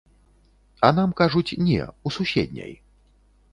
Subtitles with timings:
[0.87, 2.77] А нам кажуць, не, у суседняй.